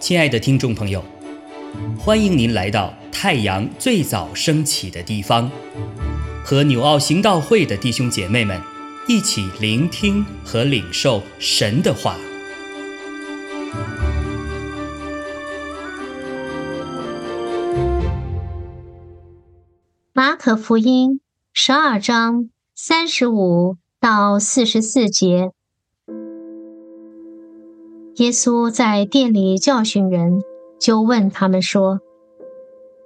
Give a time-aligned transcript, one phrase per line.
[0.00, 1.04] 亲爱的听众朋友，
[1.96, 5.48] 欢迎您来到太阳最早升起的地方，
[6.44, 8.60] 和纽奥行道会的弟兄姐妹们
[9.06, 12.16] 一起聆听和领受神的话。
[20.12, 21.20] 马可福音
[21.52, 25.52] 十二章三十五到四十四节。
[28.16, 30.42] 耶稣在店里教训人，
[30.78, 32.00] 就问他们说：“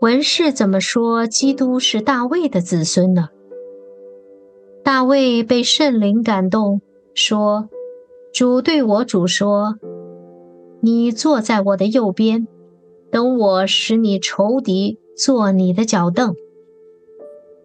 [0.00, 3.28] 文士怎么说基督是大卫的子孙呢？”
[4.84, 6.80] 大卫被圣灵感动，
[7.14, 7.68] 说
[8.32, 9.76] ：“主对我主说，
[10.80, 12.46] 你坐在我的右边，
[13.10, 16.34] 等我使你仇敌坐你的脚凳。”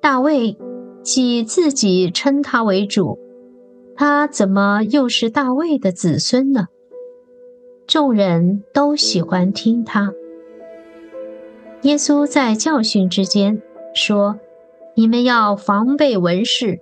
[0.01, 0.57] 大卫
[1.03, 3.19] 既自己称他为主，
[3.95, 6.67] 他怎么又是大卫的子孙呢？
[7.87, 10.11] 众人都喜欢听他。
[11.83, 13.61] 耶稣在教训之间
[13.93, 14.39] 说
[14.95, 16.79] ：“你们要防备文士，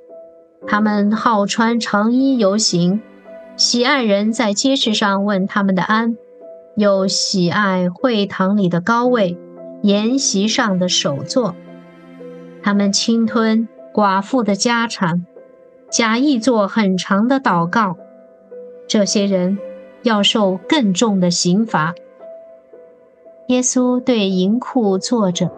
[0.65, 3.01] 他们好穿长衣游行，
[3.57, 6.15] 喜爱人在街市上问他们的安，
[6.77, 9.37] 又喜爱会堂里的高位，
[9.81, 11.53] 筵席上的首座。
[12.61, 15.25] 他们侵吞寡妇的家产，
[15.91, 17.97] 假意做很长的祷告。
[18.87, 19.57] 这些人。”
[20.03, 21.95] 要受更重的刑罚。
[23.47, 25.51] 耶稣对银库坐着，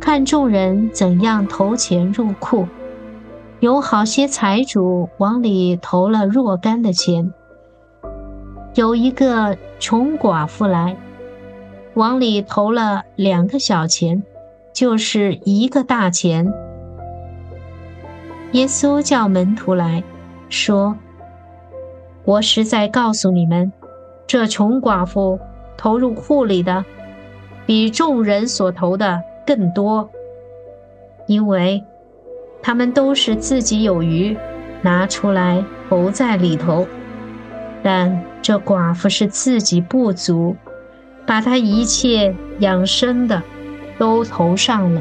[0.00, 2.66] 看众人怎样投钱入库。
[3.60, 7.32] 有好些财主往里投了若干的钱。
[8.74, 10.96] 有一个穷寡妇来，
[11.94, 14.22] 往里投了两个小钱，
[14.74, 16.52] 就是一个大钱。
[18.52, 20.04] 耶稣叫门徒来
[20.50, 20.96] 说。
[22.26, 23.72] 我实在告诉你们，
[24.26, 25.38] 这穷寡妇
[25.76, 26.84] 投入库里的，
[27.64, 30.10] 比众人所投的更多，
[31.28, 31.84] 因为
[32.60, 34.36] 他们都是自己有余，
[34.82, 36.84] 拿出来投在里头；
[37.80, 40.56] 但这寡妇是自己不足，
[41.24, 43.40] 把她一切养生的
[43.98, 45.00] 都投上了。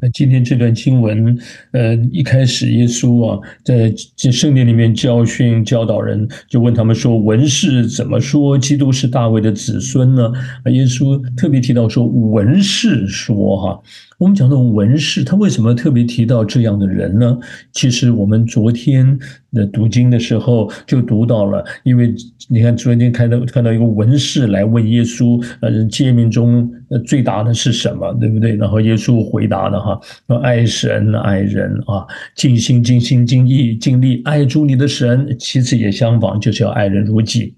[0.00, 1.38] 呃，今天这段经文，
[1.72, 10.32] 呃，一开始耶稣啊，在这圣殿里面教训教导人，就问他们说：“文士怎么说基督是大卫的子孙呢？”
[10.64, 13.80] 啊，耶稣特别提到说：“文士说，哈。”
[14.16, 17.38] 我们讲的文士，他为什么特别提到这样的人呢？
[17.72, 19.18] 其实我们昨天
[19.52, 22.14] 的读经的时候就读到了，因为
[22.48, 28.54] 你看昨天看到看到一个文士来问耶稣，呃，诫命中呃最大的是什么，对不对？
[28.56, 30.00] 然后耶稣回答的哈，
[30.42, 37.54] 爱神爱人啊，尽心尽心尽意尽力爱主你的神，其次也相仿，就是要爱人如己。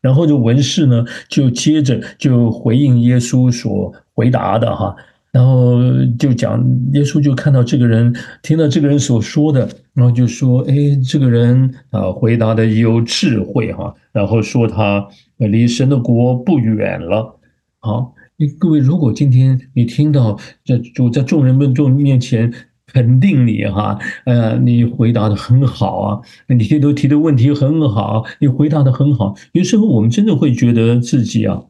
[0.00, 4.96] 然后这文士呢，就接着就回应耶稣所回答的哈。
[5.32, 5.78] 然后
[6.18, 6.58] 就讲，
[6.92, 10.74] 耶稣就看到这个人，听到这个人所说的，然后就说：“哎，
[11.08, 17.38] 这个人啊，回答的有智慧哈。”然后说他离神的国不远了。
[17.78, 18.12] 好，
[18.58, 22.52] 各位，如果今天你听到这主在众人们众面前
[22.92, 31.62] 肯定你哈，呃，你回答的很好啊，你提都提的问题很好，你回答的很好，有时候我们真的会觉得自己啊。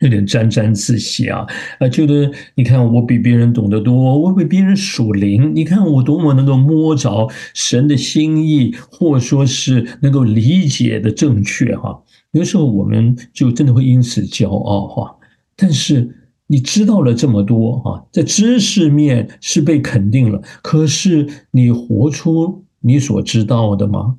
[0.00, 1.46] 有点沾沾自喜啊，
[1.78, 12.02] 啊，觉得你看我比别人懂得多，我比别人属灵，你看我多么能够摸着神的心意，或说是能够理解的正确哈。
[12.32, 15.16] 有时候我们就真的会因此骄傲哈。
[15.56, 16.14] 但是
[16.46, 24.16] 你知道了这么多哈，在知识面是被肯定了，可是你活出你所知道的吗？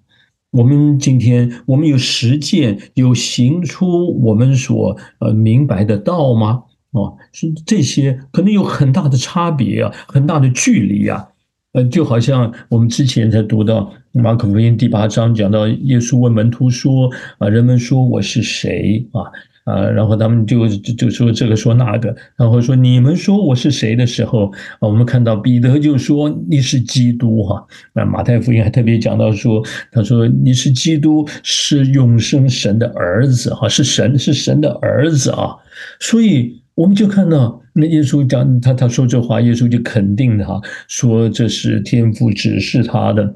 [0.52, 6.64] 我们今天，我们有实践，有行出我们所呃明白的道吗？
[6.92, 11.28] 哦，是这些可能有很大的差别啊，很大的距离啊。
[11.74, 19.22] 呃，就好像我们之前才读到马可福音第八章，讲到耶稣问门徒说：“啊，人们说我是谁啊？”
[19.68, 24.50] 啊，然后他们就就说这个说那个，然后说你们说我是谁的时候，
[24.80, 27.68] 啊，我们看到彼得就说你是基督哈。
[27.92, 29.62] 那马太福音还特别讲到说，
[29.92, 35.54] 他说你是基督，是永生神的儿子哈，是神是神的儿子啊。
[36.00, 43.36] 所以我们就看到那耶稣讲他他说这话，耶稣就肯定的哈，说这是天父指示他的。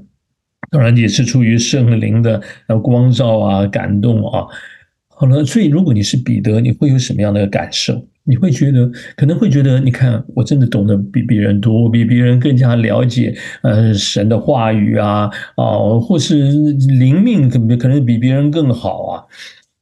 [0.69, 4.47] 当然也是出于圣灵的呃光照啊、感动啊。
[5.21, 8.07] 好了，所以如果你是彼得，你会有什么样的感受？
[8.23, 16.51] 你会觉得可能会觉得，你看我真的懂得比别人多，比别人更加了解呃神的话语啊啊，或是
[16.97, 19.23] 灵命可能可能比别人更好啊。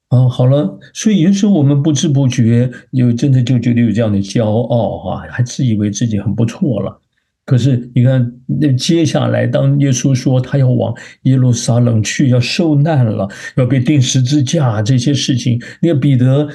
[0.10, 7.00] 啊，好了，所以有时候我们不知不觉有真的就觉得有这样的骄傲哈，还自以为自己很不错了。
[7.50, 10.94] 可是你看，那接下来当耶稣说他要往
[11.24, 16.48] 耶路撒冷去，要受难了，要被钉十字架这些事情，那个彼得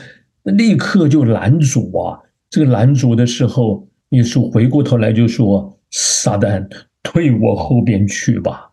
[0.44, 2.20] 立刻就拦阻啊。
[2.48, 6.64] 这个拦阻的时候，耶稣回过头来就说：“撒旦，
[7.02, 8.70] 退我后边去吧。”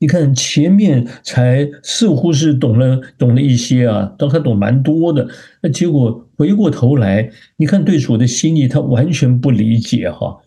[0.00, 5.28] 你看前面才似乎是懂了懂了一些啊，当他懂蛮多的，
[5.62, 10.38] 那结果回过头来，你看对主的心意他完全不理解哈，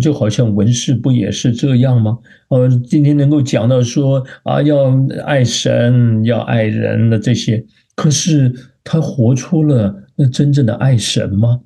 [0.00, 2.18] 就好像文士不也是这样吗？
[2.48, 7.64] 呃，今天能够讲到说啊，要爱神要爱人的这些，
[7.96, 8.54] 可是
[8.84, 11.60] 他活出了那真正的爱神吗？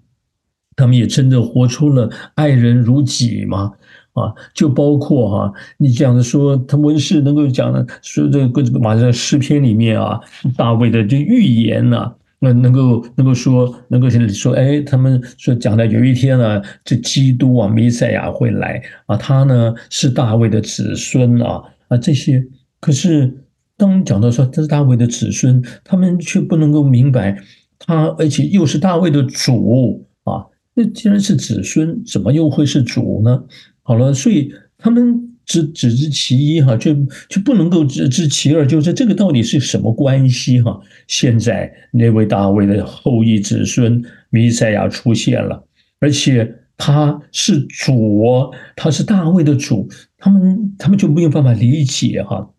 [0.76, 3.72] 他们也真的活出了爱人如己吗？
[4.14, 10.20] 啊，就包括哈，你讲的说他文士能够讲的说这个马上诗篇里面啊，
[10.56, 22.44] 大卫的这预言呐，那能够能够说能够说，哎，他们说讲的有一天呢，这基督啊，弥赛亚会来啊，他呢是大卫的子孙啊啊这些，
[22.80, 23.34] 可是
[23.78, 27.34] 当讲到说这是大卫的子孙，他们却不能够明白
[27.78, 30.44] 他，而且又是大卫的主啊，
[30.74, 33.42] 那既然是子孙，怎么又会是主呢？
[33.82, 36.94] 好了，所以他们只只知其一哈，就
[37.28, 40.80] 就不能够只知其二，就是这个到底是什么关系哈？
[41.06, 45.64] 现在那位大卫的后裔子孙弥赛亚出现了，
[46.00, 49.88] 而且他是主，他是大卫的主，
[50.18, 52.50] 他们他们就没有办法理解哈，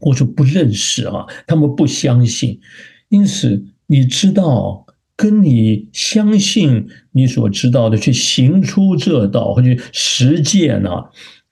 [0.00, 2.60] 或者不认识啊，他们不相信，
[3.08, 4.86] 因此你知道。
[5.14, 10.90] 跟你相信你所知道的去行出这道，或者实践呢？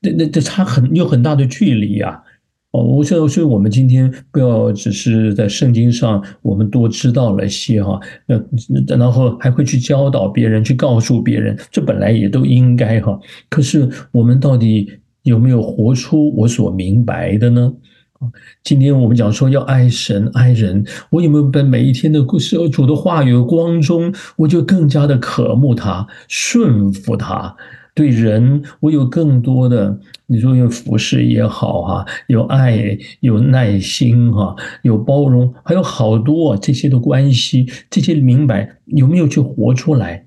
[0.00, 2.20] 那那这差很有很大的距离啊！
[2.73, 7.99] 哦，我所以所以我们今天不要只是在圣经上我们多知道了些哈，
[8.29, 8.41] 呃，
[8.97, 13.19] 然后还会去教导别人，去告诉别人，这本来也都应该哈。
[13.49, 14.88] 可是我们到底
[15.25, 17.73] 有没有活出我所明白的呢？
[18.62, 27.56] 今天我们讲说要爱神爱人，我有没有在每一天的故事主的话语光中，我就更加的渴慕他，顺服他。
[28.00, 40.25] 对人，我有更多的，你说有服侍也好哈，有爱，有耐心哈，有包容，还有好多这些的关系，这些明白有没有去活出来？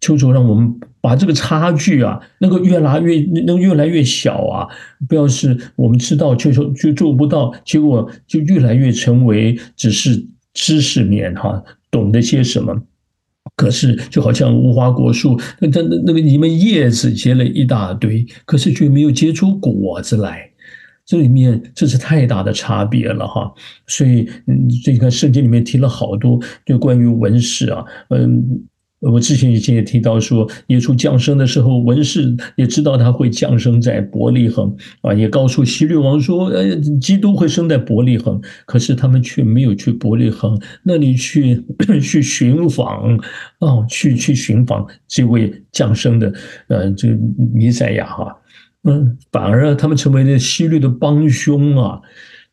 [0.00, 0.78] 求主让我们。
[1.00, 4.66] 把这个差距啊，能够越拉越，能越来越小啊！
[5.08, 11.62] 不要是我们知道就说就做不到，结果就越来越成为只是知识面哈，
[11.92, 12.74] 懂得些什么？
[13.54, 20.50] 可是就好像无花果树，那那那个你们叶子结了一大堆，可是却没有结出果子来，
[21.04, 23.52] 这里面这是太大的差别了哈！
[23.86, 28.66] 所以嗯，这个圣经里面提了好多就关于文士啊，嗯。
[29.00, 41.62] 我之前以前也提到说，耶稣降生的时候，文士也知道他会降生在伯利恒啊，也告诉希律王说，呃，基督会生在伯利恒，可是他们却没有去伯利恒那里去
[42.00, 43.18] 去寻访
[43.58, 46.32] 啊，去去寻访这位降生的
[46.68, 47.16] 呃这个
[47.52, 48.34] 弥赛亚哈，
[48.84, 52.00] 嗯，反而他们成为了希律的帮凶啊。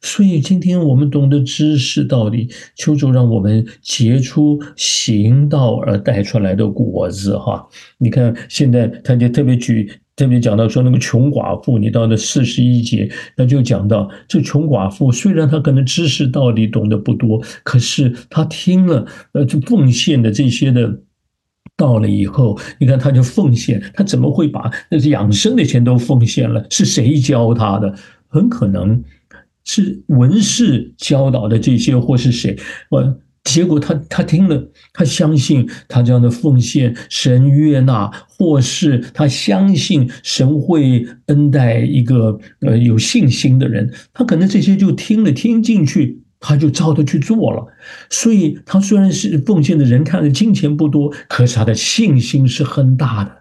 [0.04, 7.66] 所以今天我们懂得知识道理，求主让我们结出行道而带出来的果子哈。
[7.98, 21.00] 你看现在他就特别举特别讲到说那个穷寡妇，你到了四十一节，那就讲到这穷寡妇虽然她可能知识道理懂得不多，可是她听了呃就奉献的这些的
[21.78, 26.64] 到了以后，你看她就奉献，她怎么会把那养生的钱都奉献了？
[26.70, 27.96] 是谁教她的？
[28.28, 29.02] 很可能。
[29.66, 32.58] 是文士教导的这些，或是谁？
[32.90, 47.66] 我结果他他听了，他相信他这样的奉献神悦纳，或是他相信神会恩待一个呃有信心的人，他可能这些就听了听进去，他就照着去做了。
[48.10, 53.32] 所以他虽然是奉献的人，看的金钱不多，可是他的信心是很大的，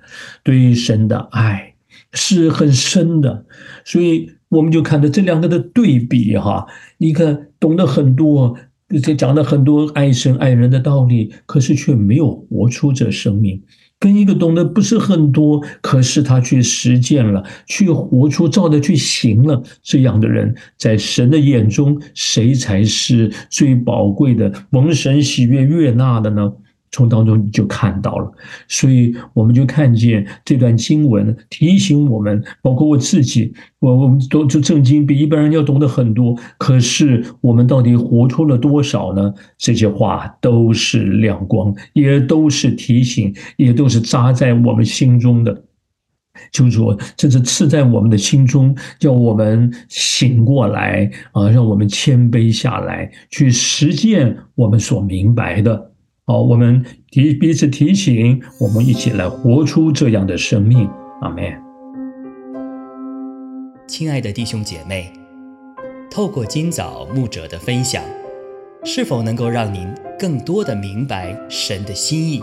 [0.43, 1.75] 对于神的爱
[2.12, 3.45] 是很深的，
[3.85, 4.31] 所以。
[4.53, 6.67] 我们就看到这两个的对比哈，
[6.99, 8.55] 你看懂得很多，
[9.03, 13.63] 这讲了很多爱神爱人的道理，可是却没有活出这生命，
[13.99, 26.53] 跟一个懂得不是很多，可是他去实践了，去活出，照着去行了，这样的人，在神的眼中，谁才是最宝贵的、蒙神喜悦悦纳的呢？
[26.93, 28.31] 从当中你就看到了，
[28.69, 36.39] 所以我们就看见这段经文提醒我们，包括我自己，我我们都就正经比一般人要懂得很多。
[36.59, 39.33] 可是我们到底活出了多少呢？
[39.57, 45.65] 这些话都是亮光，也都是提醒，也都是扎在我们心中的。
[46.51, 55.92] 就是说，这是刺在我们的心中，叫我们醒过来啊，让我们谦卑下来，去实践我们所明白的。
[56.25, 60.88] 好，我们提彼此提醒，我们一起来活出这样的生命。
[61.21, 61.43] 阿门。
[63.88, 65.12] 亲爱的弟兄姐妹，
[66.09, 68.05] 透过今早牧者的分享，
[68.85, 72.41] 是否能够让您更多的明白神的心意，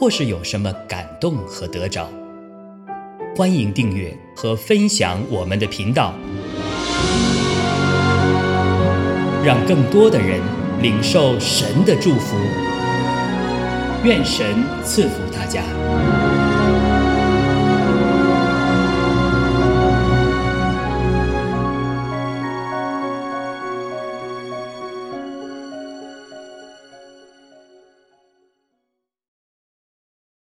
[0.00, 2.08] 或是有什么感动和得着？
[3.36, 6.12] 欢迎订阅和分享我们的频道，
[9.44, 10.40] 让更多的人
[10.80, 12.36] 领受神的祝福。
[14.04, 15.62] 愿神赐福大家。